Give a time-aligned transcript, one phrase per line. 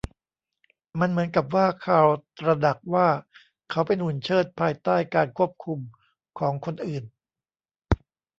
[0.99, 2.09] มันเหมือนกับว่าคาร์ล
[2.39, 3.07] ตระหนักว่า
[3.69, 5.79] เขาเป็นหุ่นเชิดภายใต้การควบคุม
[6.39, 7.03] ของคนอื่น